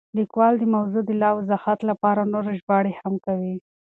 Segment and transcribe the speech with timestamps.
[0.17, 3.55] لیکوال د موضوع د لا وضاحت لپاره نورې ژباړې هم کوي.